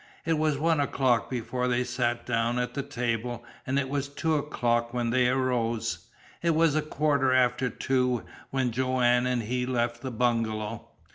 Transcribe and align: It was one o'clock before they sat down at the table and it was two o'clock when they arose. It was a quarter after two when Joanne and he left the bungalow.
It 0.25 0.39
was 0.39 0.57
one 0.57 0.79
o'clock 0.79 1.29
before 1.29 1.67
they 1.67 1.83
sat 1.83 2.25
down 2.25 2.57
at 2.57 2.73
the 2.73 2.81
table 2.81 3.43
and 3.67 3.77
it 3.77 3.87
was 3.87 4.09
two 4.09 4.33
o'clock 4.33 4.95
when 4.95 5.11
they 5.11 5.27
arose. 5.27 6.07
It 6.41 6.55
was 6.55 6.73
a 6.73 6.81
quarter 6.81 7.31
after 7.33 7.69
two 7.69 8.23
when 8.49 8.71
Joanne 8.71 9.27
and 9.27 9.43
he 9.43 9.67
left 9.67 10.01
the 10.01 10.09
bungalow. 10.09 10.87